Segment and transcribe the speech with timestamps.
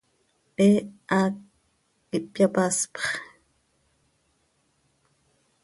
[0.57, 0.67] He
[1.09, 1.35] haac
[2.15, 2.95] ihpyapaspx.